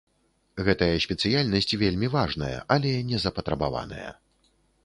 Гэтая 0.69 0.95
спецыяльнасць 1.05 1.77
вельмі 1.83 2.07
важная, 2.17 2.51
але 2.77 2.97
незапатрабаваная. 3.11 4.09